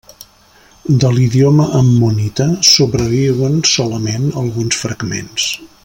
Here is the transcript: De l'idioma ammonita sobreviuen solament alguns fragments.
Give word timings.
De 1.01 1.11
l'idioma 1.17 1.67
ammonita 1.79 2.47
sobreviuen 2.71 3.61
solament 3.75 4.27
alguns 4.45 4.81
fragments. 4.87 5.51